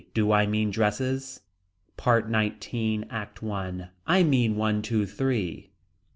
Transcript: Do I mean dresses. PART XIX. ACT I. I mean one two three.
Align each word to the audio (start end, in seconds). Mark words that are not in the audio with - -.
Do 0.15 0.31
I 0.31 0.47
mean 0.47 0.71
dresses. 0.71 1.41
PART 1.95 2.25
XIX. 2.25 3.03
ACT 3.11 3.43
I. 3.43 3.89
I 4.07 4.23
mean 4.23 4.55
one 4.55 4.81
two 4.81 5.05
three. 5.05 5.69